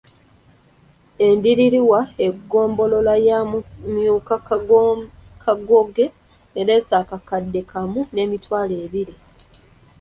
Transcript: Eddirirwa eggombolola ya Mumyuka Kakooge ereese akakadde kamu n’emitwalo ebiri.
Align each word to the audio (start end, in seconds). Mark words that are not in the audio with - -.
Eddirirwa 1.27 1.99
eggombolola 2.27 3.13
ya 3.27 3.39
Mumyuka 3.49 4.35
Kakooge 5.47 6.05
ereese 6.59 6.93
akakadde 7.01 7.59
kamu 7.71 8.01
n’emitwalo 8.13 8.73
ebiri. 8.85 9.15